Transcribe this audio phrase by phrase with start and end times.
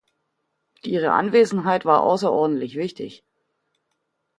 [0.81, 3.23] Ihre Anwesenheit war außerordentlich wichtig.